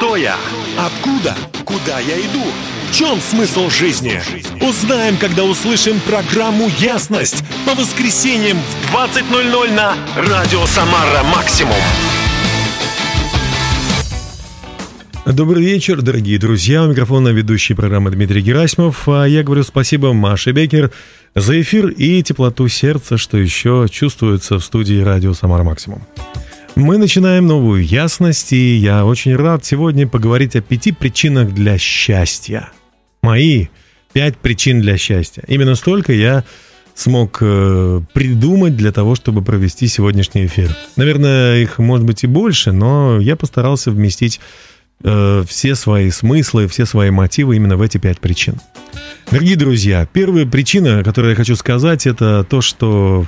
[0.00, 0.36] Кто я?
[0.78, 1.36] Откуда?
[1.62, 2.42] Куда я иду?
[2.90, 4.18] В чем смысл жизни?
[4.66, 11.76] Узнаем, когда услышим программу «Ясность» по воскресеньям в 20.00 на Радио Самара Максимум.
[15.26, 16.84] Добрый вечер, дорогие друзья.
[16.84, 19.06] У микрофона ведущий программы Дмитрий Герасимов.
[19.06, 20.92] А я говорю спасибо Маше Бекер
[21.34, 26.02] за эфир и теплоту сердца, что еще чувствуется в студии радио «Самара Максимум».
[26.80, 32.70] Мы начинаем новую ясность, и я очень рад сегодня поговорить о пяти причинах для счастья.
[33.22, 33.66] Мои
[34.14, 35.44] пять причин для счастья.
[35.46, 36.42] Именно столько я
[36.94, 40.74] смог э, придумать для того, чтобы провести сегодняшний эфир.
[40.96, 44.40] Наверное, их может быть и больше, но я постарался вместить
[45.04, 48.54] э, все свои смыслы, все свои мотивы именно в эти пять причин.
[49.30, 53.26] Дорогие друзья, первая причина, которую я хочу сказать, это то, что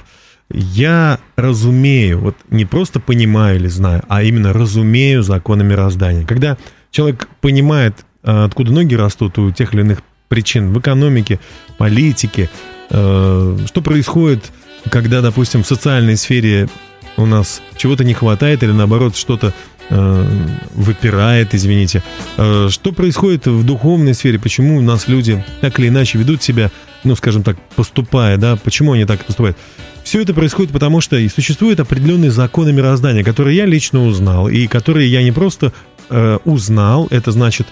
[0.52, 6.26] я разумею, вот не просто понимаю или знаю, а именно разумею законы мироздания.
[6.26, 6.56] Когда
[6.90, 11.40] человек понимает, э, откуда ноги растут у тех или иных причин в экономике,
[11.78, 12.48] политике,
[12.90, 14.52] э, что происходит,
[14.90, 16.68] когда, допустим, в социальной сфере
[17.16, 19.52] у нас чего-то не хватает или наоборот что-то
[19.90, 20.26] э,
[20.74, 22.02] выпирает, извините.
[22.36, 24.38] Что происходит в духовной сфере?
[24.38, 26.70] Почему у нас люди так или иначе ведут себя,
[27.04, 28.56] ну, скажем так, поступая, да?
[28.56, 29.58] Почему они так поступают?
[30.04, 34.66] Все это происходит потому, что и существуют определенные законы мироздания, которые я лично узнал, и
[34.66, 35.72] которые я не просто
[36.10, 37.66] э, узнал, это значит,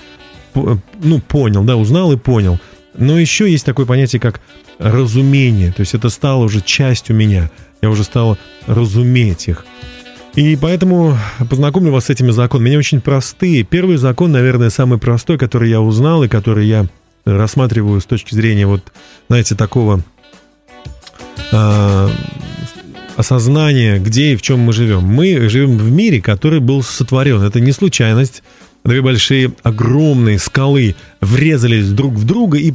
[0.54, 2.58] ну, понял, да, узнал и понял,
[2.96, 4.40] но еще есть такое понятие, как
[4.78, 7.50] разумение, то есть это стало уже частью меня,
[7.82, 9.66] я уже стал разуметь их.
[10.34, 12.68] И поэтому познакомлю вас с этими законами.
[12.68, 13.64] Они очень простые.
[13.64, 16.86] Первый закон, наверное, самый простой, который я узнал и который я
[17.24, 18.92] рассматриваю с точки зрения вот,
[19.28, 20.02] знаете, такого
[23.16, 25.04] осознание, где и в чем мы живем.
[25.04, 27.42] Мы живем в мире, который был сотворен.
[27.42, 28.42] Это не случайность.
[28.84, 32.72] Две большие огромные скалы врезались друг в друга, и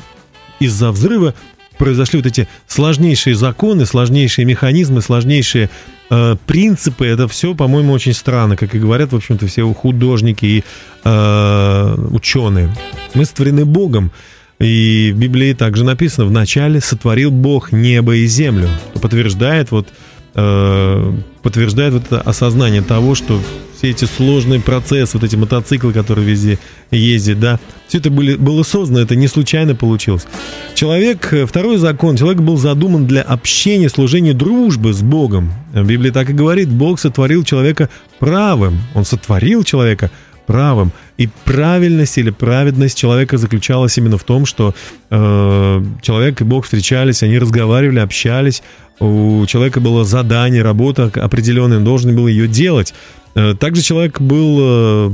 [0.59, 1.33] из-за взрыва
[1.77, 5.69] произошли вот эти сложнейшие законы, сложнейшие механизмы, сложнейшие
[6.09, 7.05] э, принципы.
[7.05, 10.63] Это все, по-моему, очень странно, как и говорят, в общем-то, все художники и
[11.03, 12.73] э, ученые.
[13.13, 14.11] Мы створены Богом.
[14.59, 18.69] И в Библии также написано, вначале сотворил Бог небо и землю.
[19.01, 19.87] Подтверждает вот,
[20.33, 23.39] э, подтверждает вот это осознание того, что
[23.77, 26.57] все эти сложные процессы, вот эти мотоциклы, которые везде
[26.91, 30.25] ездят, да, все это были, было создано, это не случайно получилось.
[30.73, 35.51] Человек, э, второй закон, человек был задуман для общения, служения, дружбы с Богом.
[35.73, 37.89] В Библии так и говорит, Бог сотворил человека
[38.19, 40.09] правым, Он сотворил человека
[40.45, 40.91] правым.
[41.17, 44.73] И правильность или праведность человека заключалась именно в том, что
[45.09, 48.63] э, человек и Бог встречались, они разговаривали, общались,
[48.99, 52.93] у человека было задание, работа определенная, он должен был ее делать.
[53.35, 55.11] Э, также человек был э,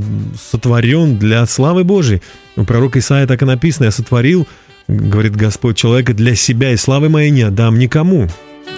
[0.52, 2.22] сотворен для славы Божьей.
[2.56, 4.48] У пророка Исаия так и написано, «Я сотворил,
[4.88, 8.28] говорит Господь, человека для себя, и славы моей не отдам никому».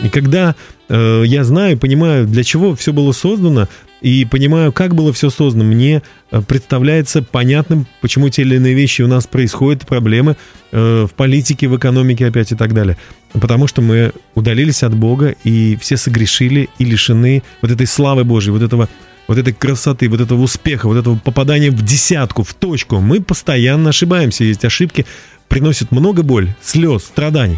[0.02, 0.56] И когда
[0.90, 3.68] э, я знаю, понимаю, для чего все было создано,
[4.04, 9.02] и понимаю, как было все создано, мне э, представляется понятным, почему те или иные вещи
[9.02, 10.36] у нас происходят, проблемы
[10.74, 12.98] э, в политике, в экономике опять и так далее.
[13.32, 18.52] Потому что мы удалились от Бога, и все согрешили и лишены вот этой славы Божьей,
[18.52, 18.90] вот этого
[19.26, 23.00] вот этой красоты, вот этого успеха, вот этого попадания в десятку, в точку.
[23.00, 24.44] Мы постоянно ошибаемся.
[24.44, 25.06] Есть ошибки,
[25.48, 27.58] приносят много боль, слез, страданий.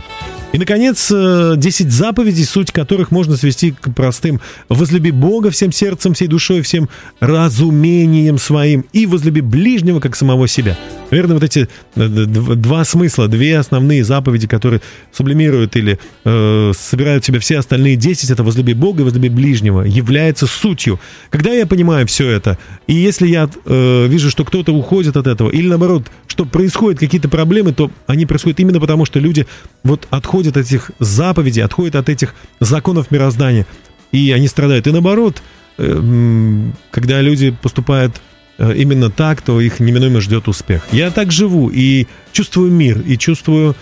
[0.55, 4.39] И, наконец, 10 э, заповедей, суть которых можно свести к простым.
[4.69, 6.87] Возлюби Бога всем сердцем, всей душой, всем
[7.19, 10.77] разумением своим и возлюби ближнего, как самого себя.
[11.11, 11.67] Наверное, вот эти
[11.97, 17.97] э, два смысла, две основные заповеди, которые сублимируют или э, собирают в себя все остальные
[17.97, 21.01] 10, это возлюби Бога и возлюби ближнего, является сутью.
[21.31, 22.57] Когда я понимаю все это,
[22.87, 27.29] и если я э, вижу, что кто-то уходит от этого, или наоборот, что происходят какие-то
[27.29, 29.45] проблемы, то они происходят именно потому, что люди
[29.83, 33.65] вот отходят отходят от этих заповедей, отходят от этих законов мироздания,
[34.11, 34.87] и они страдают.
[34.87, 35.41] И наоборот,
[35.77, 38.21] э, когда люди поступают
[38.57, 40.87] э, именно так, то их неминуемо ждет успех.
[40.91, 43.75] Я так живу и чувствую мир, и чувствую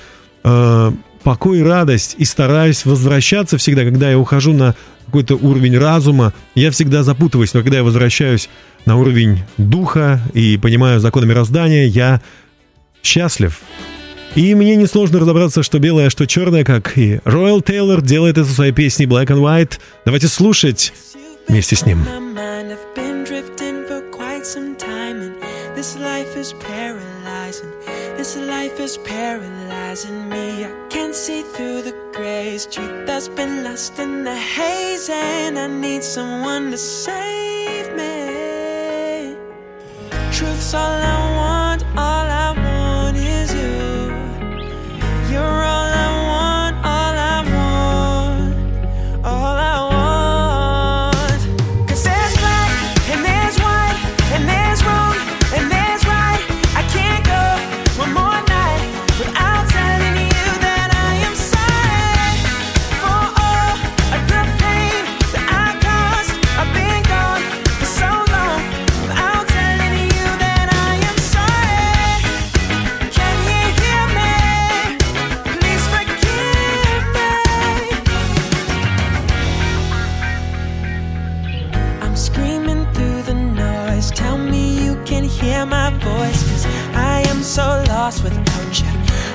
[0.44, 0.92] э,
[1.24, 4.76] покой и радость, и стараюсь возвращаться всегда, когда я ухожу на
[5.06, 8.50] какой-то уровень разума, я всегда запутываюсь, но когда я возвращаюсь
[8.86, 12.22] на уровень духа и понимаю законы мироздания, я
[13.04, 13.60] счастлив.
[14.36, 18.48] И мне несложно разобраться, что белое, а что черное, как и Ройл Тейлор делает это
[18.48, 19.80] в своей песне Black and White.
[20.06, 20.92] Давайте слушать
[21.48, 22.04] вместе с ним.
[25.76, 27.70] This life is paralyzing.
[28.16, 30.64] This life is paralyzing me.
[30.64, 32.66] I can't see through the grays.
[32.68, 39.36] Truth has been lost in the haze, and I need someone to save me.
[40.32, 40.74] Truth's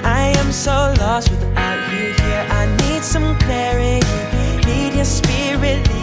[0.05, 2.47] I am so lost without you here.
[2.51, 4.07] I need some clarity,
[4.67, 5.98] need your spirit.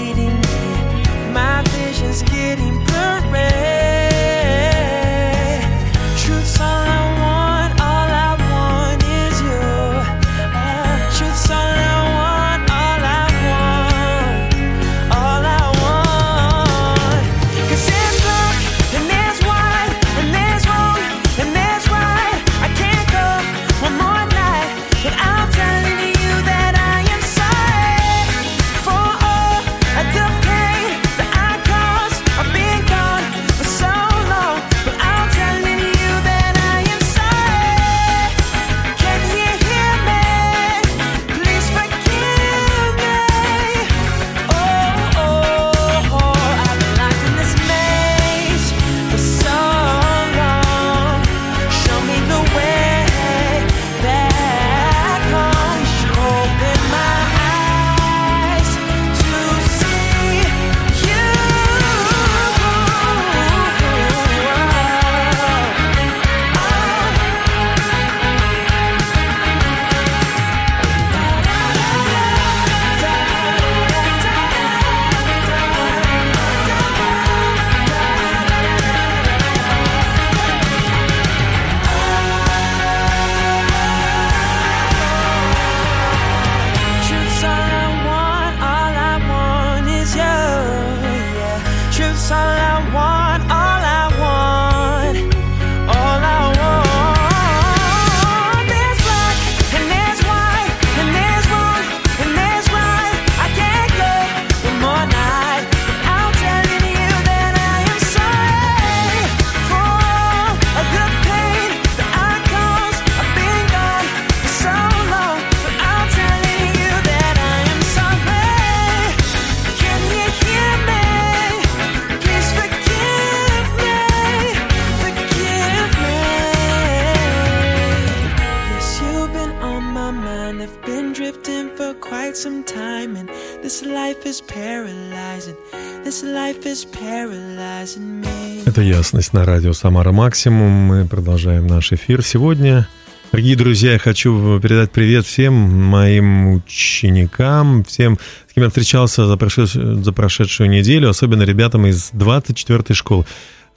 [138.76, 140.70] Это ясность на радио Самара Максимум.
[140.70, 142.22] Мы продолжаем наш эфир.
[142.22, 142.90] Сегодня,
[143.32, 148.20] дорогие друзья, я хочу передать привет всем моим ученикам, всем,
[148.50, 153.26] с кем я встречался за прошедшую, за прошедшую неделю, особенно ребятам из 24-й школы.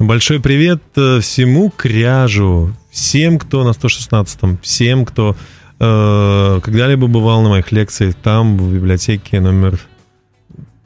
[0.00, 5.36] Большой привет э, всему кряжу, всем, кто на 116-м, всем, кто
[5.78, 9.78] э, когда-либо бывал на моих лекциях там, в библиотеке номер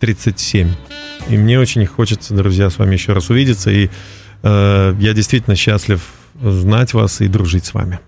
[0.00, 0.69] 37.
[1.29, 3.71] И мне очень хочется, друзья, с вами еще раз увидеться.
[3.71, 3.88] И
[4.43, 6.02] э, я действительно счастлив
[6.43, 8.00] знать вас и дружить с вами.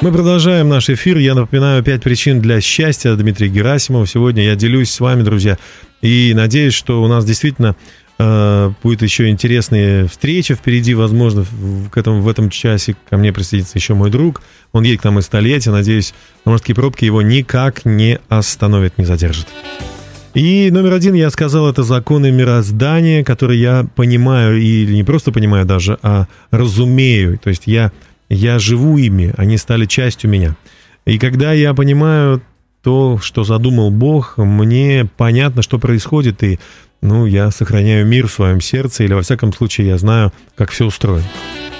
[0.00, 1.18] Мы продолжаем наш эфир.
[1.18, 4.06] Я напоминаю пять причин для счастья Дмитрия Герасимова.
[4.06, 5.56] Сегодня я делюсь с вами, друзья.
[6.02, 7.76] И надеюсь, что у нас действительно
[8.18, 10.94] э, будет еще интересные встречи впереди.
[10.94, 14.42] Возможно, в этом, в этом часе ко мне присоединится еще мой друг.
[14.72, 15.70] Он едет к нам из столетия.
[15.70, 16.12] Надеюсь,
[16.44, 19.46] морские пробки его никак не остановят, не задержат.
[20.34, 25.64] И номер один, я сказал, это законы мироздания, которые я понимаю, или не просто понимаю
[25.64, 27.38] даже, а разумею.
[27.38, 27.92] То есть я,
[28.28, 30.56] я живу ими, они стали частью меня.
[31.06, 32.42] И когда я понимаю
[32.82, 36.58] то, что задумал Бог, мне понятно, что происходит, и
[37.00, 40.84] ну, я сохраняю мир в своем сердце, или во всяком случае я знаю, как все
[40.84, 41.26] устроено.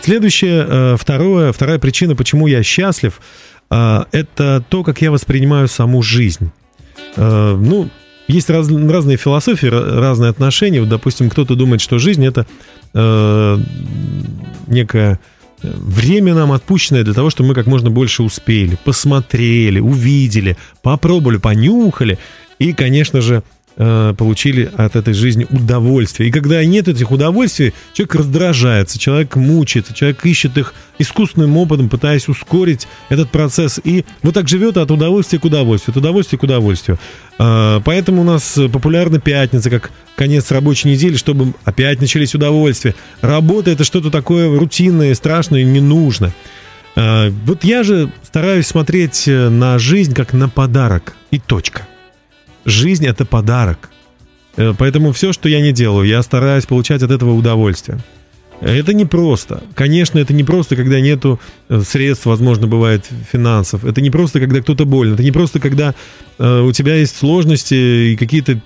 [0.03, 3.21] Следующее, э, второе, вторая причина, почему я счастлив,
[3.71, 6.53] э, это то, как я воспринимаю саму жизнь.
[7.17, 7.89] Э, ну,
[8.29, 10.81] есть раз, разные философии, разные отношения.
[10.81, 12.47] Вот, допустим, кто-то думает, что жизнь это
[12.95, 13.59] э,
[14.67, 15.21] некое
[15.63, 22.19] время нам отпущенное для того, чтобы мы как можно больше успели, посмотрели, увидели, попробовали, понюхали
[22.59, 26.29] и, конечно же, э, получили от этой жизни удовольствие.
[26.29, 32.29] И когда нет этих удовольствий, человек раздражается, человек мучается, человек ищет их искусственным опытом, пытаясь
[32.29, 33.81] ускорить этот процесс.
[33.83, 36.99] И вот так живет от удовольствия к удовольствию, от удовольствия к удовольствию.
[37.39, 42.95] Э, поэтому у нас популярна пятница, как конец рабочей недели, чтобы опять начались удовольствия.
[43.21, 46.33] Работа это что-то такое рутинное, страшное, не нужно.
[46.97, 51.87] Э, вот я же стараюсь смотреть э, на жизнь как на подарок и точка.
[52.65, 53.91] Жизнь это подарок.
[54.57, 57.99] Э, поэтому все, что я не делаю, я стараюсь получать от этого удовольствие.
[58.61, 59.63] Это непросто.
[59.75, 61.41] Конечно, это не просто, когда нету
[61.85, 63.85] средств, возможно, бывает финансов.
[63.85, 65.15] Это не просто, когда кто-то болен.
[65.15, 65.95] Это не просто, когда
[66.39, 68.61] э, у тебя есть сложности и какие-то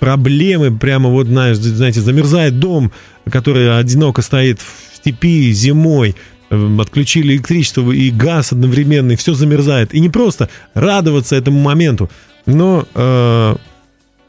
[0.00, 2.92] проблемы, прямо вот, знаешь, знаете, замерзает дом,
[3.30, 6.14] который одиноко стоит в степи зимой,
[6.50, 9.94] отключили электричество и газ одновременно, и все замерзает.
[9.94, 12.10] И не просто радоваться этому моменту,
[12.46, 13.56] но э,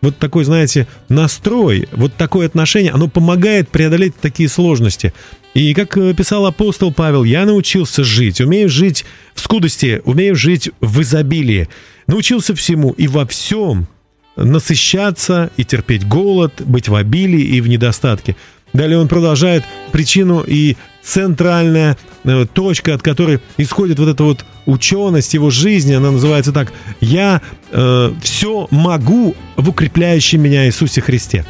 [0.01, 5.13] вот такой, знаете, настрой, вот такое отношение, оно помогает преодолеть такие сложности.
[5.53, 10.69] И как э, писал апостол Павел, я научился жить, умею жить в скудости, умею жить
[10.79, 11.67] в изобилии.
[12.07, 13.87] Научился всему и во всем
[14.35, 18.35] насыщаться и терпеть голод, быть в обилии и в недостатке.
[18.73, 25.33] Далее он продолжает причину и центральная э, точка, от которой исходит вот эта вот ученость
[25.33, 26.71] его жизни, она называется так
[27.01, 31.45] «Я э, все могу в укрепляющем меня Иисусе Христе».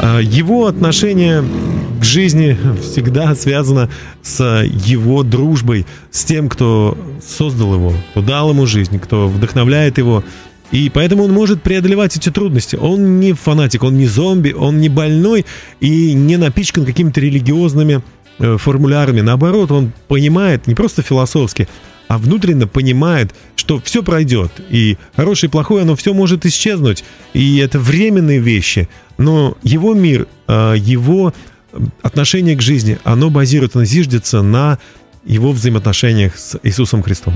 [0.00, 1.44] Э, его отношение
[2.00, 3.88] к жизни всегда связано
[4.22, 6.96] с его дружбой, с тем, кто
[7.26, 10.22] создал его, кто дал ему жизнь, кто вдохновляет его.
[10.74, 12.76] И поэтому он может преодолевать эти трудности.
[12.76, 15.46] Он не фанатик, он не зомби, он не больной
[15.80, 18.02] и не напичкан какими-то религиозными
[18.40, 19.20] Э, формулярами.
[19.20, 21.68] Наоборот, он понимает не просто философски,
[22.08, 27.58] а внутренне понимает, что все пройдет, и хорошее и плохое, оно все может исчезнуть, и
[27.58, 28.88] это временные вещи,
[29.18, 31.32] но его мир, э, его
[32.02, 34.80] отношение к жизни, оно базируется, оно зиждется на
[35.24, 37.34] его взаимоотношениях с Иисусом Христом.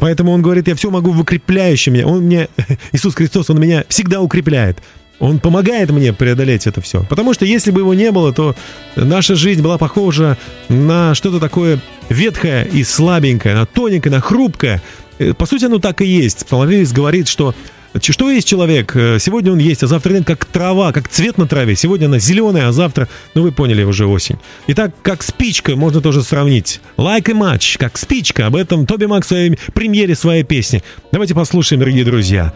[0.00, 2.06] Поэтому он говорит, я все могу в укрепляющем меня.
[2.06, 2.48] Он мне,
[2.92, 4.78] Иисус Христос, он меня всегда укрепляет.
[5.20, 7.04] Он помогает мне преодолеть это все.
[7.04, 8.56] Потому что если бы его не было, то
[8.96, 10.38] наша жизнь была похожа
[10.70, 11.78] на что-то такое
[12.08, 14.82] ветхое и слабенькое, на тоненькое, на хрупкое.
[15.18, 16.46] Э, по сути, оно так и есть.
[16.46, 17.54] Псалмовец говорит, что
[17.98, 18.94] что есть человек?
[18.94, 21.76] Э, сегодня он есть, а завтра нет, как трава, как цвет на траве.
[21.76, 24.36] Сегодня она зеленая, а завтра, ну вы поняли, уже осень.
[24.68, 26.80] Итак, как спичка можно тоже сравнить.
[26.96, 28.46] Like a match, как спичка.
[28.46, 30.82] Об этом Тоби Мак в своей премьере своей песни.
[31.12, 32.52] Давайте послушаем, дорогие друзья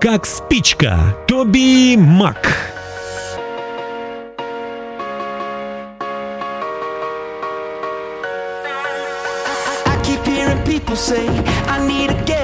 [0.00, 1.16] как спичка.
[1.26, 2.72] Тоби Мак.
[10.94, 11.28] say
[11.68, 12.35] I need a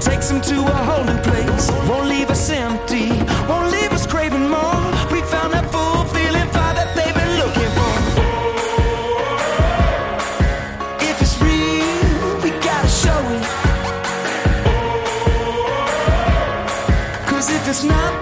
[0.00, 1.70] takes them to a holy place.
[1.88, 3.10] Won't leave us empty,
[3.48, 4.84] won't leave us craving more.
[5.12, 7.92] We found that fulfilling fire that they've been looking for.
[11.04, 13.44] If it's real, we gotta show it.
[17.26, 18.19] Cause if it's not,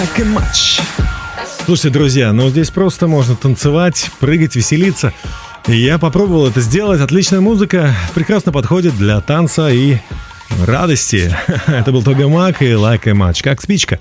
[0.00, 0.80] Like a match.
[1.66, 5.12] Слушайте, друзья, ну здесь просто можно танцевать, прыгать, веселиться.
[5.66, 7.02] И я попробовал это сделать.
[7.02, 9.98] Отличная музыка, прекрасно подходит для танца и
[10.64, 11.36] радости.
[11.66, 14.00] Это был Тоби Мак и Like a Match, как спичка.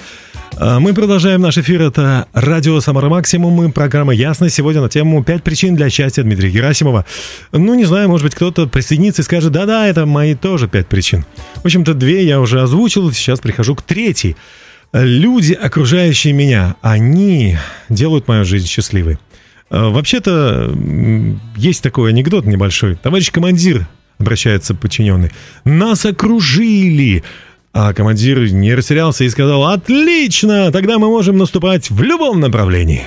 [0.56, 1.82] А, мы продолжаем наш эфир.
[1.82, 4.56] Это радио Самара Максимум и программа «Ясность».
[4.56, 7.06] Сегодня на тему «Пять причин для счастья» Дмитрия Герасимова.
[7.52, 11.26] Ну, не знаю, может быть, кто-то присоединится и скажет, да-да, это мои тоже пять причин.
[11.56, 14.38] В общем-то, две я уже озвучил, сейчас прихожу к третьей.
[14.92, 17.58] Люди, окружающие меня, они
[17.90, 19.20] делают мою жизнь счастливой.
[19.70, 20.76] А, вообще-то,
[21.56, 22.96] есть такой анекдот небольшой.
[22.96, 25.32] Товарищ командир, обращается подчиненный,
[25.64, 27.24] нас окружили,
[27.72, 30.72] а командир не растерялся и сказал «Отлично!
[30.72, 33.04] Тогда мы можем наступать в любом направлении».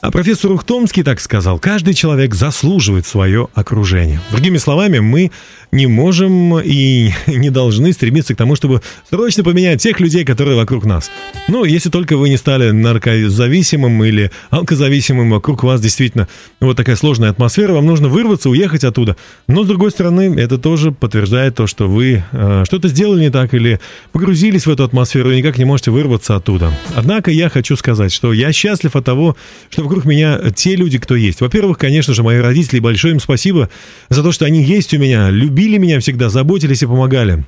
[0.00, 4.20] А профессор Ухтомский так сказал, каждый человек заслуживает свое окружение.
[4.30, 5.32] Другими словами, мы
[5.72, 10.84] не можем и не должны стремиться к тому, чтобы срочно поменять тех людей, которые вокруг
[10.84, 11.10] нас.
[11.48, 16.28] Ну, если только вы не стали наркозависимым или алкозависимым, вокруг вас действительно
[16.60, 19.16] вот такая сложная атмосфера, вам нужно вырваться, уехать оттуда.
[19.48, 23.54] Но, с другой стороны, это тоже подтверждает то, что вы э, что-то сделали не так
[23.54, 23.80] или
[24.12, 26.72] погрузились в эту атмосферу и никак не можете вырваться оттуда.
[26.94, 29.36] Однако я хочу сказать, что я счастлив от того,
[29.70, 31.40] что вокруг меня те люди, кто есть.
[31.40, 33.70] Во-первых, конечно же, мои родители, большое им спасибо
[34.08, 37.44] за то, что они есть у меня, любили меня всегда, заботились и помогали.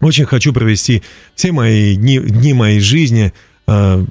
[0.00, 1.02] Очень хочу провести
[1.36, 3.32] все мои дни, дни моей жизни,
[3.68, 4.04] э,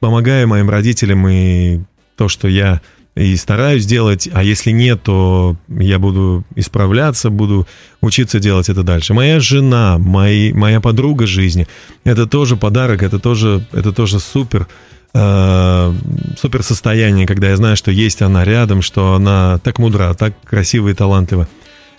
[0.00, 1.80] помогая моим родителям и
[2.16, 2.82] то, что я
[3.14, 7.66] и стараюсь делать, а если нет, то я буду исправляться, буду
[8.02, 9.14] учиться делать это дальше.
[9.14, 11.66] Моя жена, мои, моя подруга жизни,
[12.04, 14.66] это тоже подарок, это тоже, это тоже супер,
[15.14, 15.94] э,
[16.38, 20.90] супер состояние, когда я знаю, что есть она рядом, что она так мудра, так красива
[20.90, 21.48] и талантлива.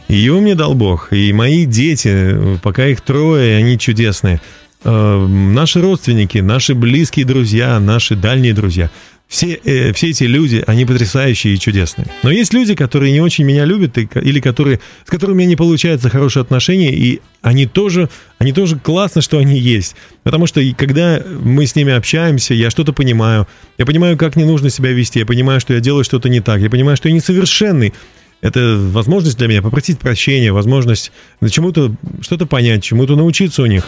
[0.08, 1.12] Ее мне дал Бог.
[1.12, 4.42] И мои дети, пока их трое, они чудесные.
[4.84, 8.90] Э, наши родственники, наши близкие друзья, наши дальние друзья.
[9.28, 12.08] Все, э, все эти люди, они потрясающие и чудесные.
[12.24, 15.50] Но есть люди, которые не очень меня любят, и, или которые, с которыми у меня
[15.50, 19.98] не получаются хорошие отношения, и они тоже, они тоже классно, что они есть.
[20.24, 24.70] Потому что когда мы с ними общаемся, я что-то понимаю, я понимаю, как не нужно
[24.70, 27.94] себя вести, я понимаю, что я делаю что-то не так, я понимаю, что я несовершенный,
[28.42, 31.12] это возможность для меня попросить прощения, возможность
[31.50, 33.86] чему-то что-то понять, чему-то научиться у них.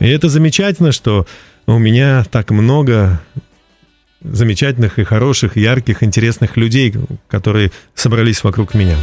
[0.00, 1.26] И это замечательно, что
[1.66, 3.20] у меня так много
[4.22, 6.94] замечательных и хороших, ярких, интересных людей,
[7.28, 8.96] которые собрались вокруг меня.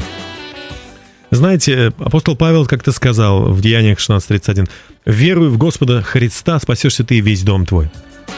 [1.32, 4.70] Знаете, апостол Павел как-то сказал в Деяниях 16.31,
[5.06, 7.90] «Веруй в Господа Христа, спасешься ты и весь дом твой».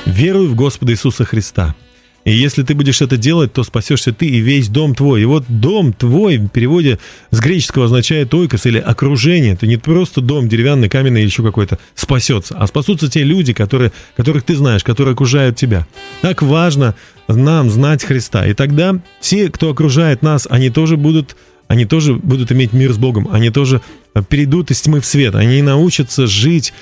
[0.06, 1.76] Веруй в Господа Иисуса Христа–
[2.28, 5.22] и если ты будешь это делать, то спасешься ты и весь дом твой.
[5.22, 7.00] И вот дом твой в переводе
[7.32, 9.54] с греческого означает ойкос или окружение.
[9.54, 13.94] Это не просто дом деревянный, каменный или еще какой-то спасется, а спасутся те люди, которые,
[14.18, 15.88] которых ты знаешь, которые окружают тебя.
[16.22, 16.96] Так важно
[17.30, 18.46] нам знать Христа.
[18.46, 21.38] И тогда все, кто окружает нас, они тоже будут
[21.70, 23.82] они тоже будут иметь мир с Богом, они тоже
[24.30, 26.74] перейдут из тьмы в свет, они научатся жить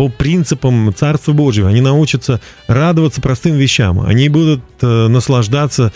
[0.00, 1.68] по принципам Царства Божьего.
[1.68, 4.00] Они научатся радоваться простым вещам.
[4.00, 5.92] Они будут э, наслаждаться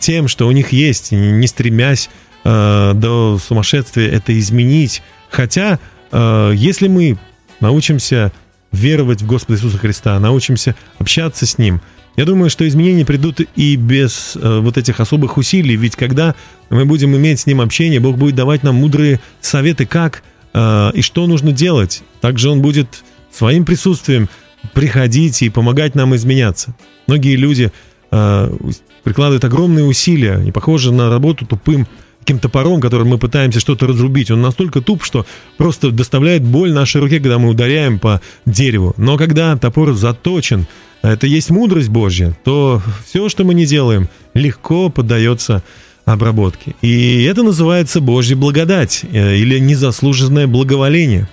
[0.00, 2.10] тем, что у них есть, не стремясь
[2.44, 5.02] э, до сумасшествия это изменить.
[5.30, 5.78] Хотя,
[6.12, 7.16] э, если мы
[7.60, 8.32] научимся
[8.70, 11.80] веровать в Господа Иисуса Христа, научимся общаться с Ним,
[12.18, 16.34] я думаю, что изменения придут и без э, вот этих особых усилий, ведь когда
[16.68, 21.00] мы будем иметь с Ним общение, Бог будет давать нам мудрые советы, как э, и
[21.00, 22.02] что нужно делать.
[22.20, 24.28] Также Он будет своим присутствием
[24.74, 26.74] приходить и помогать нам изменяться.
[27.06, 27.72] Многие люди
[28.10, 28.56] э,
[29.04, 31.86] прикладывают огромные усилия, не похожи на работу тупым
[32.28, 34.30] каким топором, которым мы пытаемся что-то разрубить.
[34.30, 35.24] Он настолько туп, что
[35.56, 38.92] просто доставляет боль нашей руке, когда мы ударяем по дереву.
[38.98, 40.66] Но когда топор заточен,
[41.00, 45.62] это есть мудрость Божья, то все, что мы не делаем, легко поддается
[46.04, 46.74] обработке.
[46.82, 51.28] И это называется Божья благодать э, или незаслуженное благоволение.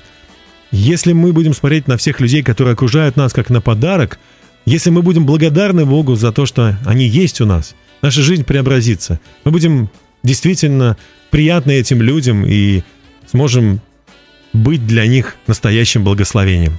[0.76, 4.20] Если мы будем смотреть на всех людей, которые окружают нас, как на подарок,
[4.66, 9.22] если мы будем благодарны Богу за то, что они есть у нас, наша жизнь преобразится.
[9.46, 9.90] Мы будем
[10.22, 10.98] действительно
[11.32, 12.84] приятны этим людям и
[13.26, 13.80] сможем
[14.52, 16.78] быть для них настоящим благословением.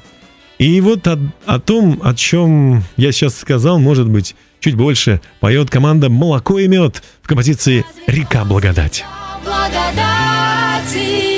[0.59, 5.71] И вот о, о том, о чем я сейчас сказал, может быть, чуть больше поет
[5.71, 9.07] команда «Молоко и мед» в композиции «Река благодать».
[9.43, 11.36] благодати.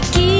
[0.00, 0.31] 力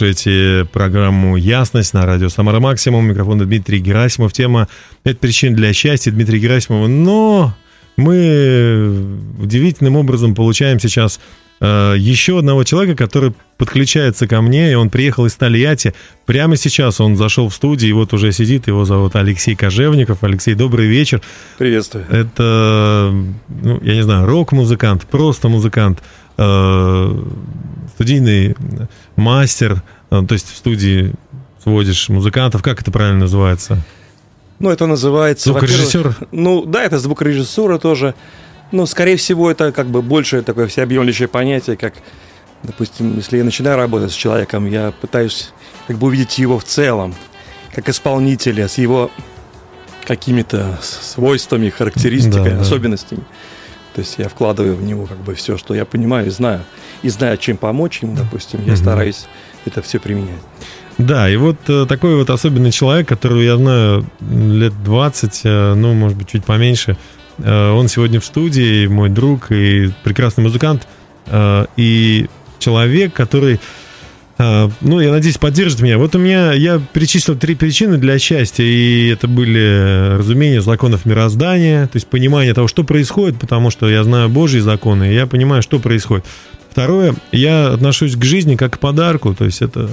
[0.00, 3.06] слушаете программу «Ясность» на радио «Самара Максимум».
[3.06, 4.32] Микрофон Дмитрий Герасимов.
[4.32, 4.66] Тема
[5.02, 6.86] «Пять причин для счастья» Дмитрия Герасимова.
[6.86, 7.54] Но
[7.98, 11.20] мы удивительным образом получаем сейчас
[11.60, 15.92] э, еще одного человека, который подключается ко мне, и он приехал из Тольятти.
[16.24, 20.24] Прямо сейчас он зашел в студию, и вот уже сидит, его зовут Алексей Кожевников.
[20.24, 21.20] Алексей, добрый вечер.
[21.58, 22.06] Приветствую.
[22.08, 23.12] Это,
[23.48, 26.02] ну, я не знаю, рок-музыкант, просто музыкант,
[27.94, 28.56] студийный
[29.16, 31.12] мастер, э, то есть в студии
[31.62, 33.78] сводишь музыкантов, как это правильно называется?
[34.58, 35.50] Ну, это называется...
[35.50, 36.16] Звукорежиссер?
[36.32, 38.14] Ну, да, это звукорежиссура тоже.
[38.72, 41.94] Но, скорее всего, это как бы больше такое всеобъемлющее понятие, как,
[42.62, 45.52] допустим, если я начинаю работать с человеком, я пытаюсь
[45.86, 47.14] как бы увидеть его в целом,
[47.74, 49.10] как исполнителя, с его
[50.06, 52.64] какими-то свойствами, характеристиками, Да, да.
[54.00, 56.64] То есть я вкладываю в него как бы все, что я понимаю и знаю.
[57.02, 58.76] И знаю, чем помочь ему, допустим, я Мгм.
[58.76, 59.26] стараюсь
[59.66, 60.40] это все применять.
[60.96, 65.92] Да, и вот э, такой вот особенный человек, которого я знаю лет 20, э, ну,
[65.92, 66.96] может быть, чуть поменьше,
[67.36, 70.88] э, он сегодня в студии, мой друг и прекрасный музыкант,
[71.76, 72.26] и
[72.58, 73.60] человек, который,
[74.80, 75.98] ну, я надеюсь, поддержит меня.
[75.98, 81.04] Вот у меня, я перечислил три причины для счастья, и это были э, разумение законов
[81.04, 85.26] мироздания, то есть понимание того, что происходит, потому что я знаю Божьи законы, и я
[85.26, 86.24] понимаю, что происходит.
[86.70, 89.90] Второе, я отношусь к жизни как к подарку, то есть это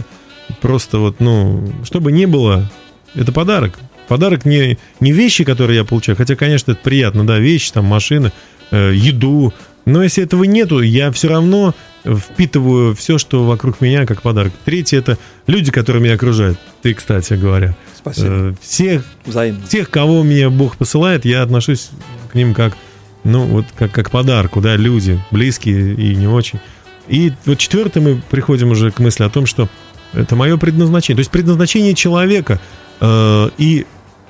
[0.62, 2.71] просто вот, ну, что бы ни было,
[3.15, 3.77] это подарок.
[4.07, 8.31] Подарок не, не вещи, которые я получаю, хотя, конечно, это приятно, да, вещи, там, машины,
[8.71, 9.53] э, еду,
[9.88, 11.73] но если этого нету, я все равно
[12.06, 14.52] впитываю все, что вокруг меня, как подарок.
[14.65, 16.60] Третье– это люди, которые меня окружают.
[16.82, 17.73] Ты, кстати говоря.
[17.95, 18.28] Спасибо.
[18.28, 19.65] Э, всех, Взаимно.
[19.65, 21.89] тех, кого мне Бог посылает, я отношусь
[22.30, 22.76] к ним как,
[23.23, 26.60] ну, вот как, как подарку, да, люди, близкие и не очень.
[27.08, 29.69] И вот четвертое мы приходим уже к мысли о том, что
[30.12, 31.15] это мое предназначение.
[31.15, 32.60] То есть предназначение человека
[33.00, 33.86] э, и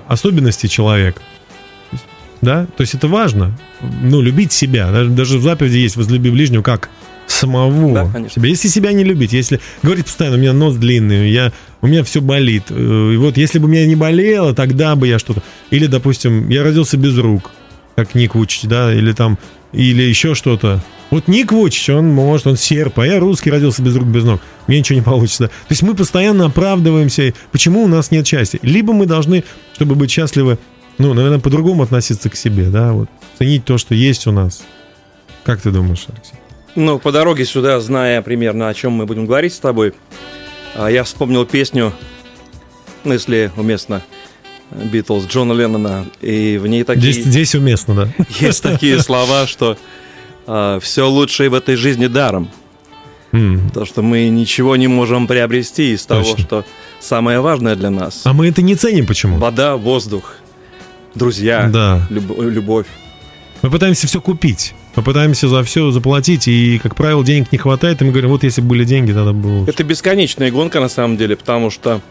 [0.07, 1.19] особенности человека.
[2.41, 3.57] Да, то есть это важно.
[4.01, 4.91] Ну, любить себя.
[4.91, 6.89] Даже, даже в заповеди есть возлюби ближнего как
[7.25, 8.41] самого Да, конечно.
[8.41, 8.49] себя.
[8.49, 12.21] Если себя не любить, если говорить постоянно, у меня нос длинный, я, у меня все
[12.21, 12.63] болит.
[12.69, 15.41] э, И вот если бы меня не болело, тогда бы я что-то...
[15.71, 17.51] Или, допустим, я родился без рук,
[17.95, 19.37] как Ник Вучич, да, или там
[19.73, 20.81] или еще что-то.
[21.09, 24.41] Вот Ник Вучич, он может, он серп, а я русский, родился без рук, без ног.
[24.67, 25.47] Мне ничего не получится.
[25.47, 28.59] То есть мы постоянно оправдываемся, почему у нас нет счастья.
[28.61, 29.43] Либо мы должны,
[29.75, 30.57] чтобы быть счастливы,
[30.97, 34.63] ну, наверное, по-другому относиться к себе, да, вот, ценить то, что есть у нас.
[35.43, 36.35] Как ты думаешь, Алексей?
[36.75, 39.93] Ну, по дороге сюда, зная примерно, о чем мы будем говорить с тобой,
[40.75, 41.93] а, я вспомнил песню,
[43.03, 44.03] ну, если уместно,
[44.71, 47.13] Битлз Джона Леннона, и в ней такие...
[47.13, 48.07] Здесь, здесь уместно, да.
[48.39, 49.77] Есть такие слова, что
[50.45, 52.49] все лучшее в этой жизни даром.
[53.73, 56.65] То, что мы ничего не можем приобрести из того, что
[56.99, 58.21] самое важное для нас.
[58.25, 59.37] А мы это не ценим почему?
[59.37, 60.35] Вода, воздух,
[61.15, 62.05] друзья, Да.
[62.09, 62.85] люб- любовь.
[63.61, 64.73] Мы пытаемся все купить.
[64.95, 68.43] Мы пытаемся за все заплатить, и, как правило, денег не хватает, и мы говорим, вот
[68.43, 69.65] если бы были деньги, тогда бы было.
[69.67, 72.01] Это бесконечная гонка на самом деле, потому что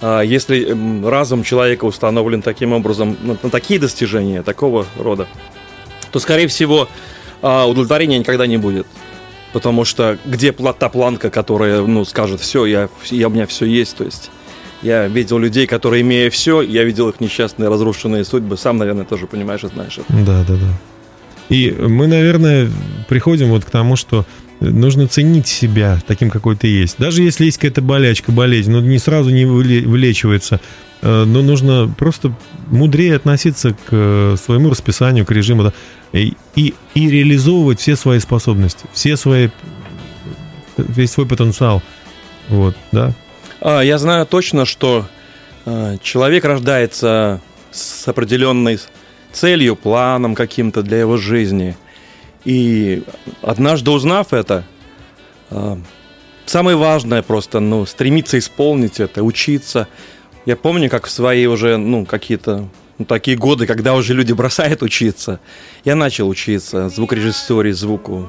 [0.00, 5.26] а, если разум человека установлен таким образом, на, на такие достижения такого рода,
[6.10, 6.88] то, скорее всего,
[7.40, 8.86] а, удовлетворения никогда не будет.
[9.54, 13.96] Потому что где та планка, которая, ну, скажет, все, я, я, у меня все есть,
[13.96, 14.30] то есть
[14.84, 19.26] я видел людей, которые, имея все, я видел их несчастные, разрушенные судьбы, сам, наверное, тоже
[19.26, 20.12] понимаешь и знаешь это.
[20.24, 20.78] Да, да, да.
[21.48, 22.70] И мы, наверное,
[23.08, 24.24] приходим вот к тому, что
[24.60, 26.96] нужно ценить себя таким, какой ты есть.
[26.98, 30.60] Даже если есть какая-то болячка, болезнь, но не сразу не выле- вылечивается,
[31.02, 32.34] э, но нужно просто
[32.68, 35.72] мудрее относиться к э, своему расписанию, к режиму, да,
[36.12, 39.48] и, и, и реализовывать все свои способности, все свои,
[40.76, 41.82] весь свой потенциал.
[42.48, 43.14] Вот, да.
[43.64, 45.06] А, я знаю точно, что
[45.64, 48.78] а, человек рождается с определенной
[49.32, 51.74] целью, планом каким-то для его жизни.
[52.44, 53.02] И
[53.40, 54.64] однажды узнав это,
[55.48, 55.78] а,
[56.44, 59.88] самое важное просто, ну, стремиться исполнить это, учиться.
[60.44, 64.82] Я помню, как в свои уже, ну, какие-то ну, такие годы, когда уже люди бросают
[64.82, 65.40] учиться,
[65.86, 68.28] я начал учиться звукорежиссуре, звуку,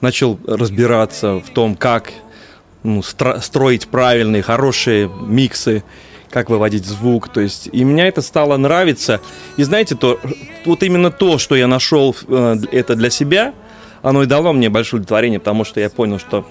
[0.00, 2.12] начал разбираться в том, как
[2.82, 5.84] ну, стро- строить правильные, хорошие миксы,
[6.30, 7.28] как выводить звук.
[7.28, 9.20] То есть, и мне это стало нравиться.
[9.56, 10.20] И знаете, то,
[10.64, 13.54] вот именно то, что я нашел э, это для себя,
[14.02, 16.46] оно и дало мне большое удовлетворение, потому что я понял, что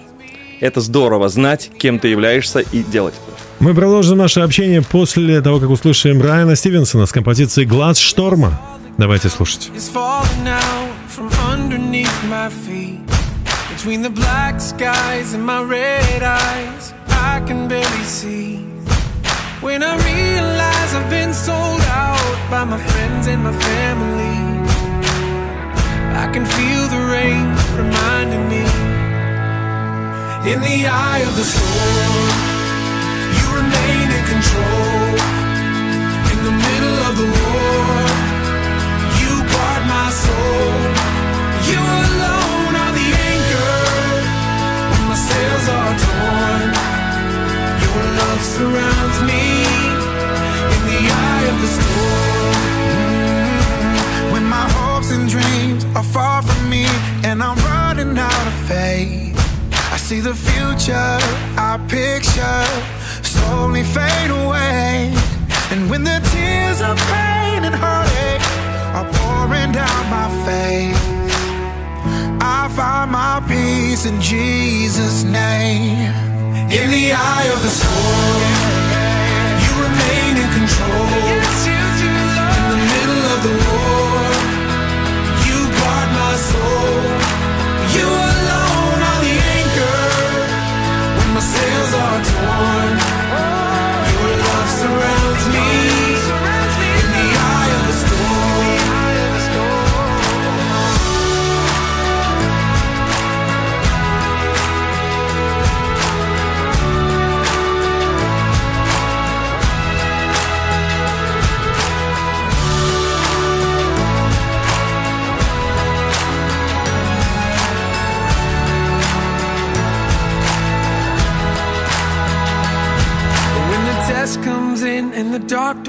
[0.60, 3.36] это здорово знать, кем ты являешься и делать это.
[3.60, 8.60] Мы продолжим наше общение после того, как услышим Брайана Стивенсона с композицией «Глаз шторма».
[8.98, 9.70] Давайте слушать.
[13.80, 18.56] Between the black skies and my red eyes, I can barely see.
[19.62, 24.36] When I realize I've been sold out by my friends and my family,
[26.12, 27.46] I can feel the rain
[27.80, 28.66] reminding me.
[30.52, 32.28] In the eye of the storm,
[33.38, 35.08] you remain in control.
[36.32, 37.96] In the middle of the war,
[39.20, 40.68] you guard my soul.
[41.70, 42.39] You alone
[45.40, 46.68] sails are torn.
[47.84, 49.44] Your love surrounds me
[50.74, 52.54] in the eye of the storm.
[53.04, 54.32] Mm-hmm.
[54.32, 56.84] When my hopes and dreams are far from me
[57.28, 59.36] and I'm running out of faith,
[59.94, 61.16] I see the future
[61.68, 62.64] I picture
[63.34, 65.14] slowly fade away.
[65.72, 68.46] And when the tears of pain and heartache
[68.98, 71.19] are pouring down my face,
[72.52, 76.10] I find my peace in Jesus' name.
[76.78, 78.42] In the eye of the storm,
[79.62, 81.14] you remain in control.
[82.58, 84.18] In the middle of the war,
[85.46, 86.98] you guard my soul.
[87.96, 90.02] You alone are the anchor
[91.16, 92.94] when my sails are torn.
[94.10, 96.09] Your love surrounds me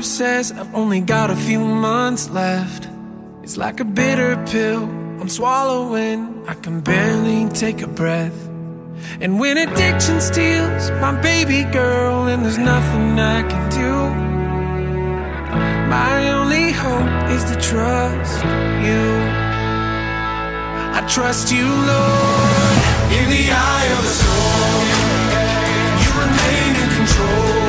[0.01, 2.87] doctor says I've only got a few months left,
[3.43, 4.83] it's like a bitter pill
[5.21, 6.43] I'm swallowing.
[6.47, 8.37] I can barely take a breath.
[9.19, 13.93] And when addiction steals my baby girl, and there's nothing I can do,
[15.97, 18.43] my only hope is to trust
[18.85, 19.05] you.
[20.97, 22.77] I trust you, Lord,
[23.19, 24.87] in the eye of the storm.
[26.01, 27.60] You remain in control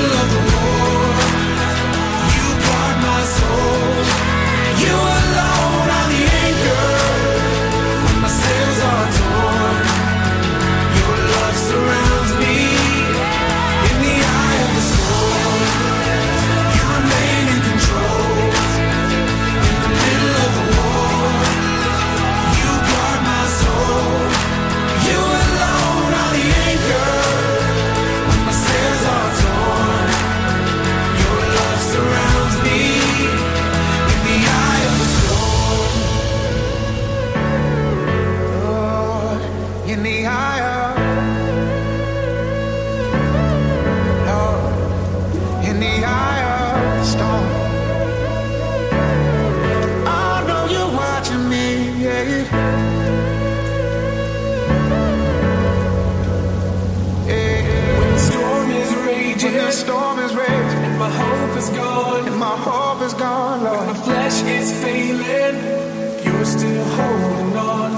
[0.00, 0.49] middle of the
[40.00, 40.96] in the eye of
[44.30, 44.74] Lord,
[45.68, 47.48] in the eye of the storm.
[50.06, 51.66] I know you're watching me,
[52.04, 52.24] yeah.
[57.26, 57.98] Yeah.
[57.98, 62.26] When the storm is raging, when the storm is raging, and my hope is gone,
[62.26, 63.76] and my hope is gone, Lord.
[63.80, 65.56] When my flesh is failing,
[66.24, 67.89] you're still holding on.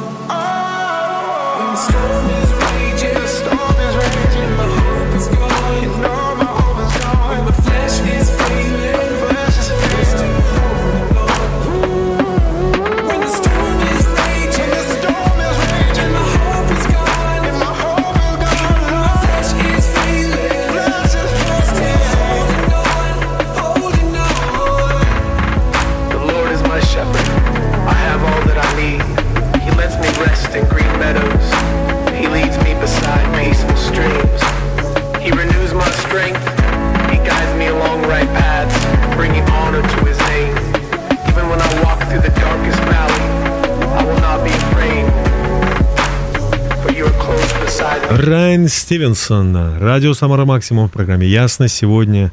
[48.16, 52.30] Райан Стивенсон, радио Самара Максимум в программе «Ясно» сегодня.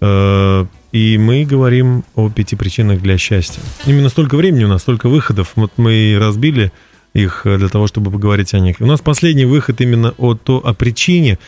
[0.00, 3.60] Э, И мы говорим о пяти причинах для счастья.
[3.84, 5.52] Именно столько времени у нас, столько выходов.
[5.56, 6.72] Вот мы и разбили
[7.14, 8.76] их э, для того, чтобы поговорить о них.
[8.78, 11.40] У нас последний выход именно о, то, о причине.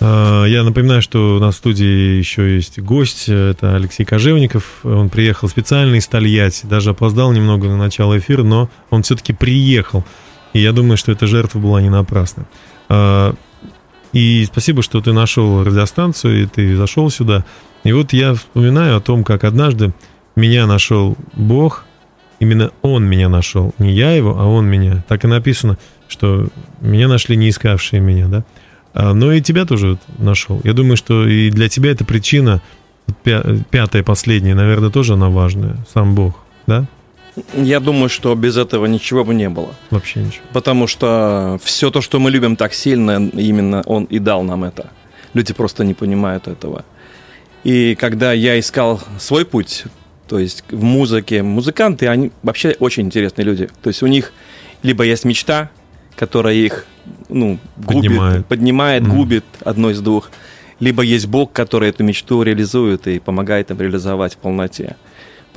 [0.00, 4.80] Э, Я напоминаю, что у нас в студии еще есть гость, это Алексей Кожевников.
[4.82, 10.04] Он приехал специально из Тольятти, даже опоздал немного на начало эфира, но он все-таки приехал.
[10.52, 12.44] И я думаю, что эта жертва была не напрасна.
[12.88, 13.32] Э,
[14.12, 17.44] И спасибо, что ты нашел радиостанцию, и ты зашел сюда.
[17.84, 19.92] И вот я вспоминаю о том, как однажды
[20.34, 21.84] меня нашел Бог,
[22.40, 25.04] именно Он меня нашел, не я его, а Он меня.
[25.08, 25.76] Так и написано,
[26.08, 26.48] что
[26.80, 28.44] меня нашли не искавшие меня, да.
[28.94, 30.60] А, Но и тебя тоже нашел.
[30.64, 32.62] Я думаю, что и для тебя эта причина,
[33.70, 36.86] пятая, последняя, наверное, тоже она важная, сам Бог, да?
[37.54, 39.74] Я думаю, что без этого ничего бы не было.
[39.90, 40.44] Вообще ничего.
[40.52, 44.90] Потому что все то, что мы любим так сильно, именно он и дал нам это.
[45.34, 46.84] Люди просто не понимают этого.
[47.64, 49.84] И когда я искал свой путь,
[50.28, 53.68] то есть в музыке, музыканты, они вообще очень интересные люди.
[53.82, 54.32] То есть у них
[54.82, 55.70] либо есть мечта,
[56.16, 56.86] которая их
[57.28, 58.46] ну, губит, Поднимает.
[58.46, 59.16] поднимает, Мгм.
[59.16, 60.30] губит, одно из двух.
[60.80, 64.96] Либо есть Бог, который эту мечту реализует и помогает им реализовать в полноте.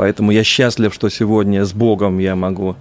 [0.02, 2.76] Поэтому я счастлив, что сегодня с Богом я могу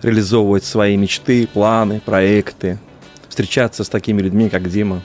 [0.00, 2.78] реализовывать свои мечты, планы, проекты,
[3.28, 5.02] встречаться с такими людьми, как Дима,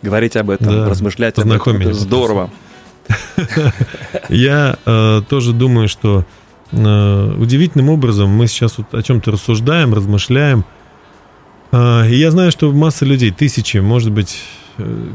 [0.00, 1.82] говорить об этом, Да, размышлять об этом.
[1.82, 2.50] Это здорово.
[4.30, 6.24] Я э, тоже думаю, что
[6.72, 10.64] э, удивительным образом мы сейчас вот о чем-то рассуждаем, размышляем.
[11.72, 14.42] Э, и я знаю, что масса людей, тысячи, может быть,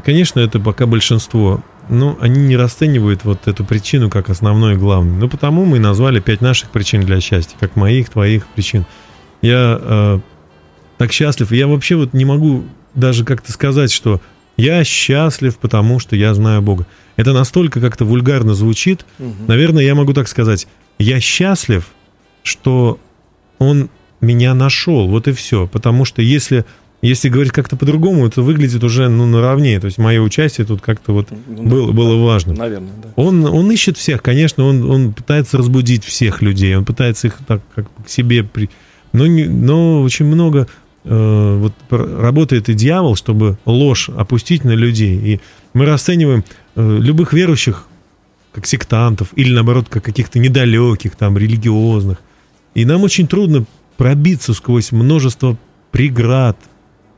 [0.04, 5.18] конечно, это пока большинство, но они не расценивают вот эту причину как основную и главную.
[5.18, 8.86] Ну, потому мы назвали пять наших причин для счастья, как моих, твоих причин.
[9.40, 10.20] Я э,
[10.98, 11.50] так счастлив.
[11.52, 12.64] Я вообще вот не могу
[12.94, 14.20] даже как-то сказать, что
[14.56, 16.86] я счастлив, потому что я знаю Бога.
[17.16, 19.04] Это настолько как-то вульгарно звучит.
[19.48, 20.68] Наверное, я могу так сказать.
[20.98, 21.88] Я счастлив,
[22.42, 22.98] что
[23.58, 23.88] Он
[24.20, 25.08] меня нашел.
[25.08, 25.66] Вот и все.
[25.66, 26.64] Потому что если,
[27.08, 29.80] если говорить как-то по-другому, это выглядит уже ну, наравне.
[29.80, 32.54] То есть мое участие тут как-то вот Ну, было, да, было важно.
[32.54, 33.08] Наверное, да.
[33.16, 37.60] Он, он ищет всех, конечно, он, он пытается разбудить всех людей, он пытается их так
[37.74, 38.70] как к себе при...
[39.12, 40.68] Но, не- но очень много
[41.04, 45.16] э, вот работает и дьявол, чтобы ложь опустить на людей.
[45.34, 45.40] И
[45.74, 46.44] мы расцениваем
[46.76, 47.88] э, любых верующих
[48.52, 52.18] как сектантов или наоборот как каких-то недалеких, там, религиозных.
[52.74, 53.64] И нам очень трудно
[53.96, 55.56] пробиться сквозь множество
[55.90, 56.56] преград,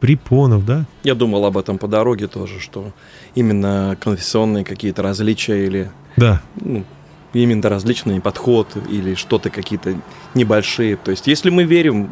[0.05, 0.85] препонов, да?
[1.03, 2.93] Я думал об этом по дороге тоже, что
[3.35, 6.85] именно конфессионные какие-то различия или Да, ну,
[7.33, 9.95] именно различный подход или что-то какие-то
[10.35, 10.97] небольшие.
[10.97, 12.11] То есть, если мы верим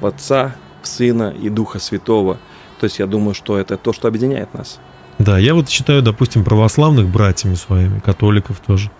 [0.00, 2.38] в Отца, в Сына и Духа Святого,
[2.80, 4.80] то есть я думаю, что это то, что объединяет нас.
[5.18, 8.90] Да, я вот считаю, допустим, православных братьями своими, католиков тоже,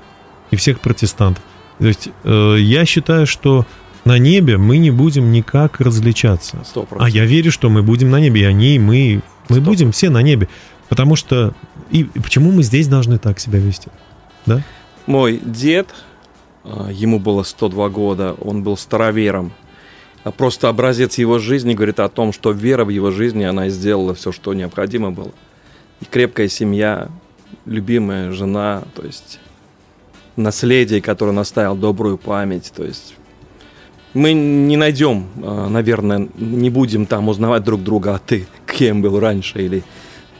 [0.51, 1.43] и всех протестантов.
[1.79, 3.65] То есть э, я считаю, что
[4.09, 6.57] на небе мы не будем никак различаться.
[6.65, 7.15] Сто А процентов.
[7.15, 10.09] я верю, что мы будем на небе, и они, и мы, мы Сто будем все
[10.09, 10.49] на небе.
[10.89, 11.53] Потому что...
[11.91, 13.91] И, и почему мы здесь должны так себя вести?
[14.47, 14.63] Да?
[15.07, 15.89] Мой дед,
[16.65, 19.53] а, ему было 102 года, он был старовером.
[20.25, 24.15] А Просто образец его жизни говорит о том, что вера в его жизни, она сделала
[24.15, 25.33] все, что необходимо было.
[26.01, 27.09] И крепкая семья,
[27.67, 29.39] любимая жена, то есть
[30.37, 33.15] наследие, которое наставил добрую память, то есть
[34.15, 38.47] мы не найдем, э, наверное, не будем там узнавать друг друга, а ты
[38.79, 39.83] кем был раньше или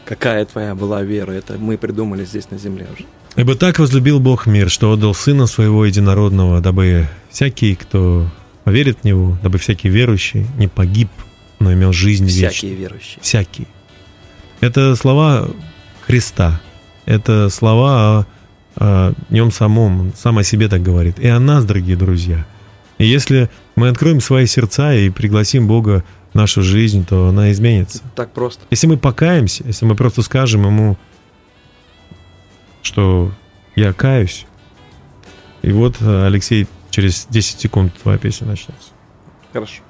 [0.05, 1.31] какая твоя была вера.
[1.31, 3.05] Это мы придумали здесь на земле уже.
[3.35, 8.27] Ибо так возлюбил Бог мир, что отдал Сына Своего Единородного, дабы всякий, кто
[8.63, 11.09] поверит в Него, дабы всякий верующий не погиб,
[11.59, 12.77] но имел жизнь Всякие вечную.
[12.77, 13.19] верующие.
[13.21, 13.67] Всякий.
[14.61, 15.47] Это слова
[16.05, 16.59] Христа.
[17.05, 18.25] Это слова
[18.75, 19.99] о, о нем самом.
[19.99, 21.19] Он сам о себе так говорит.
[21.19, 22.45] И о нас, дорогие друзья.
[22.99, 28.03] И если мы откроем свои сердца и пригласим Бога в нашу жизнь, то она изменится.
[28.15, 28.63] Так просто.
[28.69, 30.97] Если мы покаемся, если мы просто скажем ему,
[32.83, 33.31] что
[33.75, 34.45] я каюсь,
[35.61, 38.89] и вот, э, Алексей, через 10 секунд твоя песня начнется.
[39.51, 39.81] Хорошо.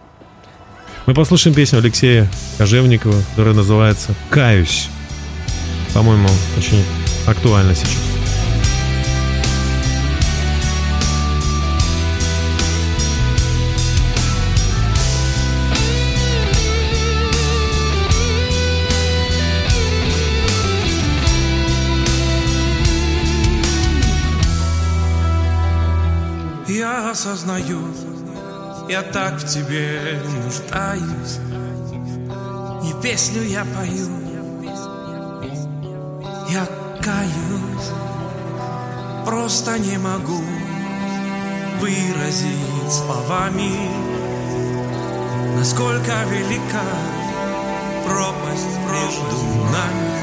[1.05, 4.89] Мы послушаем песню Алексея Кожевникова, которая называется «Каюсь».
[5.93, 6.84] По-моему, очень
[7.26, 8.18] актуально сейчас.
[27.50, 27.82] Осознаю,
[28.88, 31.39] я так в тебе нуждаюсь.
[32.84, 34.08] И песню я пою,
[36.50, 36.68] я
[37.02, 37.91] каюсь,
[39.26, 40.41] просто не могу
[41.80, 43.72] выразить словами,
[45.58, 46.84] насколько велика
[48.06, 50.18] пропасть между нами.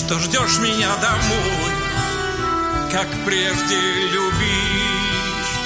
[0.00, 1.72] Что ждешь меня домой
[2.90, 3.76] Как прежде
[4.08, 5.58] любишь.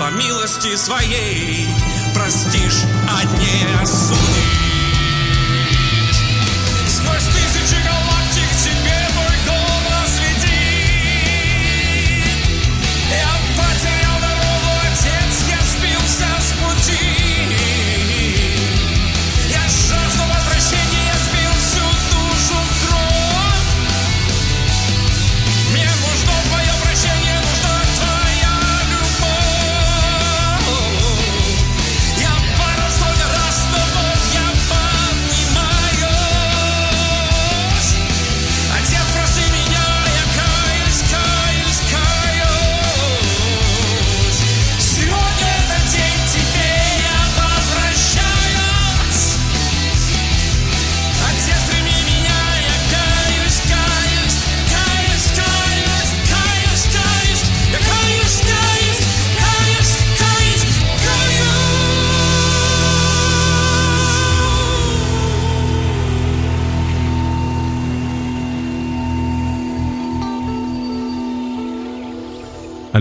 [0.00, 1.68] По милости своей
[2.12, 4.51] Простишь, а не осудишь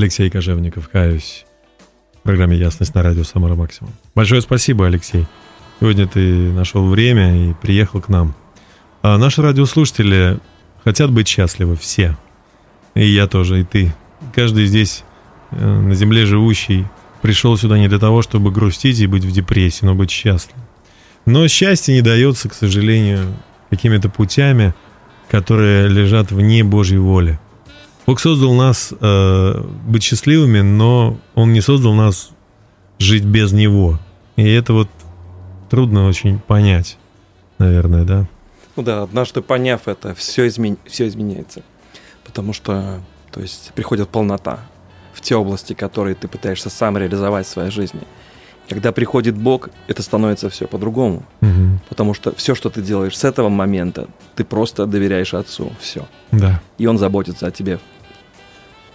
[0.01, 1.45] Алексей Кожевников, каюсь.
[2.19, 3.93] В программе «Ясность» на радио «Самара Максимум».
[4.15, 5.27] Большое спасибо, Алексей.
[5.79, 8.33] Сегодня ты нашел время и приехал к нам.
[9.03, 10.39] А наши радиослушатели
[10.83, 12.17] хотят быть счастливы, все.
[12.95, 13.93] И я тоже, и ты.
[14.33, 15.03] Каждый здесь,
[15.51, 16.87] э, на земле живущий,
[17.21, 20.65] пришел сюда не для того, чтобы грустить и быть в депрессии, но быть счастливым.
[21.27, 23.37] Но счастье не дается, к сожалению,
[23.69, 24.73] какими-то путями,
[25.29, 27.39] которые лежат вне Божьей воли.
[28.11, 32.31] Бог создал нас э, быть счастливыми, но Он не создал нас
[32.99, 33.99] жить без Него.
[34.35, 34.89] И это вот
[35.69, 36.97] трудно очень понять,
[37.57, 38.27] наверное, да?
[38.75, 40.77] Ну да, однажды поняв это, все, измен...
[40.85, 41.61] все изменяется.
[42.25, 42.99] Потому что,
[43.31, 44.59] то есть, приходит полнота
[45.13, 48.01] в те области, которые ты пытаешься сам реализовать в своей жизни.
[48.67, 51.23] Когда приходит Бог, это становится все по-другому.
[51.39, 51.79] Мгм.
[51.87, 55.71] Потому что все, что ты делаешь с этого момента, ты просто доверяешь Отцу.
[55.79, 56.05] Все.
[56.33, 56.61] Да.
[56.77, 57.79] И Он заботится о тебе.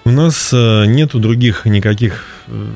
[0.06, 2.70] У нас э, нету других никаких, э,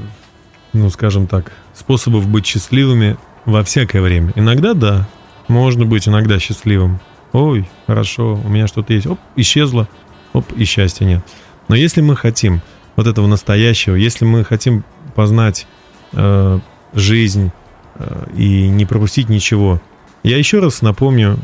[0.72, 4.32] ну, скажем так, способов быть счастливыми во всякое время.
[4.34, 5.08] Иногда да,
[5.46, 6.98] можно быть иногда счастливым.
[7.32, 9.06] Ой, хорошо, у меня что-то есть.
[9.06, 9.88] Оп, исчезло.
[10.32, 11.24] Оп, и счастья нет.
[11.68, 12.62] Но если мы хотим
[12.96, 14.82] вот этого настоящего, если мы хотим
[15.14, 15.68] познать
[16.14, 16.58] э,
[16.94, 17.52] жизнь
[17.94, 19.80] э, и не пропустить ничего,
[20.24, 21.38] я еще раз напомню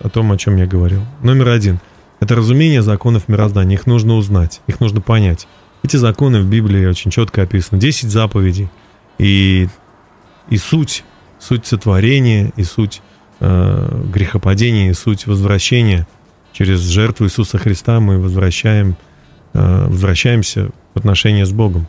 [0.00, 1.04] о том, о чем я говорил.
[1.22, 1.78] Номер один–
[2.20, 3.76] это разумение законов мироздания.
[3.76, 5.46] Их нужно узнать, их нужно понять.
[5.82, 7.80] Эти законы в Библии очень четко описаны.
[7.80, 8.68] Десять заповедей.
[9.18, 9.68] И,
[10.48, 11.04] и суть,
[11.38, 13.02] суть сотворения, и суть
[13.40, 16.06] э, грехопадения, и суть возвращения.
[16.52, 18.96] Через жертву Иисуса Христа мы возвращаем,
[19.54, 21.86] э, возвращаемся в отношения с Богом.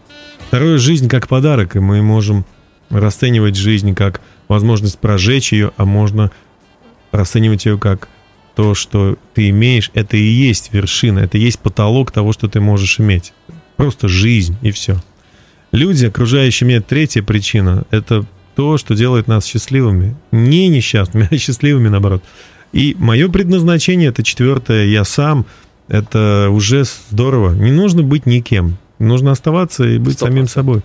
[0.47, 2.45] Второе– жизнь как подарок, и мы можем
[2.89, 6.31] расценивать жизнь как возможность прожечь ее, а можно
[7.11, 8.07] расценивать ее как
[8.55, 12.59] то, что ты имеешь, это и есть вершина, это и есть потолок того, что ты
[12.59, 13.33] можешь иметь.
[13.77, 15.01] Просто жизнь и все.
[15.71, 18.25] Люди, окружающие меня, третья причина, это
[18.55, 20.17] то, что делает нас счастливыми.
[20.31, 22.23] Не несчастными, а счастливыми, наоборот.
[22.73, 25.45] И мое предназначение, это четвертое, я сам,
[25.87, 27.53] это уже здорово.
[27.53, 28.77] Не нужно быть никем.
[28.99, 30.81] Нужно оставаться и быть самим собой.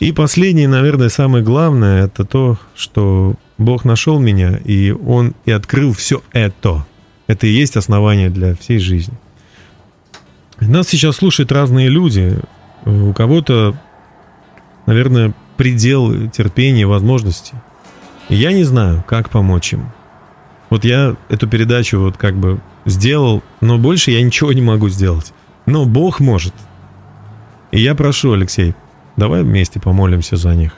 [0.00, 5.92] И последнее, наверное, самое главное, это то, что Бог нашел меня, и Он и открыл
[5.92, 6.86] все это.
[7.26, 9.14] Это и есть основание для всей жизни.
[10.60, 12.38] Нас сейчас слушают разные люди.
[12.84, 13.76] У кого-то,
[14.86, 17.54] наверное, предел терпения, возможностей.
[18.28, 19.90] И я не знаю, как помочь им.
[20.70, 25.32] Вот я эту передачу вот как бы сделал, но больше я ничего не могу сделать.
[25.66, 26.54] Но Бог может.
[27.70, 28.74] И я прошу, Алексей,
[29.16, 30.72] давай вместе помолимся за них.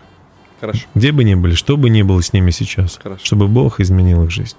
[0.61, 0.87] Хорошо.
[0.95, 3.25] Где бы ни были, что бы ни было с ними сейчас, Хорошо.
[3.25, 4.57] чтобы Бог изменил их жизнь.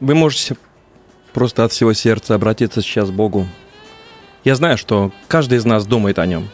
[0.00, 0.56] Вы можете
[1.32, 3.46] просто от всего сердца обратиться сейчас к Богу.
[4.44, 6.48] Я знаю, что каждый из нас думает о нем.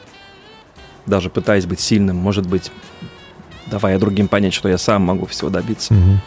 [1.07, 2.71] Даже пытаясь быть сильным, может быть,
[3.67, 5.95] давая другим понять, что я сам могу всего добиться.
[5.95, 6.21] Мгм.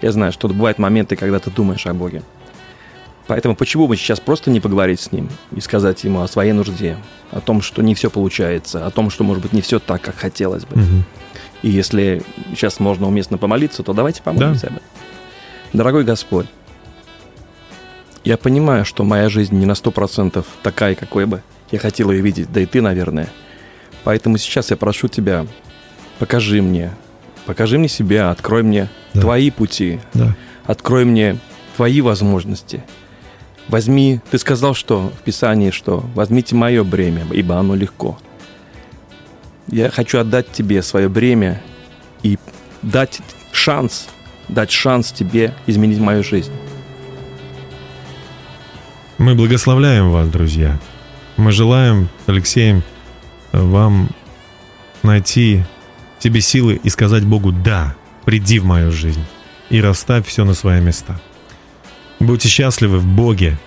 [0.00, 2.22] Я знаю, что бывают моменты, когда ты думаешь о Боге.
[3.26, 6.98] Поэтому почему бы сейчас просто не поговорить с Ним и сказать Ему о своей нужде,
[7.30, 10.16] о том, что не все получается, о том, что, может быть, не все так, как
[10.16, 10.76] хотелось бы.
[10.78, 11.04] Мгм.
[11.62, 14.88] И если сейчас можно уместно помолиться, то давайте помолимся об этом.
[15.72, 16.46] Дорогой Господь,
[18.24, 22.20] я понимаю, что моя жизнь не на сто процентов такая, какой бы я хотел ее
[22.20, 23.28] видеть, да и ты, наверное.
[24.04, 25.46] Поэтому сейчас я прошу тебя,
[26.18, 26.92] покажи мне,
[27.46, 29.22] покажи мне себя, открой мне Да.
[29.22, 30.36] твои пути, Да.
[30.66, 31.38] открой мне
[31.76, 32.84] твои возможности.
[33.68, 38.18] Возьми, ты сказал, что в Писании, что возьмите мое бремя, ибо оно легко.
[39.68, 41.62] Я хочу отдать тебе свое бремя
[42.22, 42.38] и
[42.82, 43.20] дать
[43.52, 44.08] шанс,
[44.48, 46.52] дать шанс тебе изменить мою жизнь.
[49.16, 50.78] Мы благословляем вас, друзья.
[51.36, 52.82] Мы желаем Алексеем
[53.52, 54.10] вам
[55.02, 55.62] найти
[56.18, 57.94] себе силы и сказать Богу «Да,
[58.24, 59.24] приди в мою жизнь
[59.70, 61.18] и расставь все на свои места».
[62.20, 63.58] Будьте счастливы в Боге.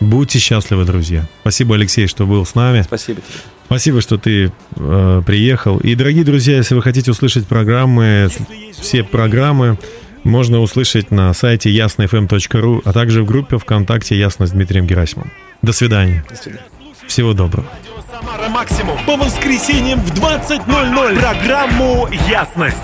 [0.00, 1.26] Будьте счастливы, друзья.
[1.42, 2.82] Спасибо, Алексей, что был с нами.
[2.82, 3.40] Спасибо тебе.
[3.66, 5.78] Спасибо, что ты э, приехал.
[5.78, 8.28] И, дорогие друзья, если вы хотите услышать программы,
[8.72, 9.78] все программы
[10.24, 15.30] можно услышать на сайте яснofm.ru, а также в группе ВКонтакте «Ясно» с Дмитрием Герасимовым.
[15.62, 16.24] До свидания.
[16.28, 16.64] До свидания.
[17.06, 17.66] Всего доброго.
[18.10, 22.76] Самара Максимум по воскресеньям в 20.00 программу «Ясность».